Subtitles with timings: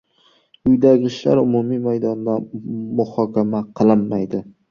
[0.69, 2.37] •Uydagi ishlar umumiy maydonda
[3.01, 4.43] muhokama qilinmaydi.